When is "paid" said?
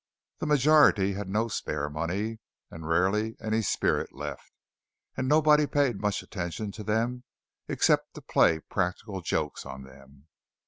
5.67-6.01